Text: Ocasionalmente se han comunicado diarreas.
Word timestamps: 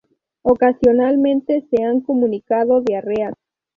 Ocasionalmente 0.41 1.67
se 1.69 1.83
han 1.83 2.01
comunicado 2.01 2.81
diarreas. 2.81 3.35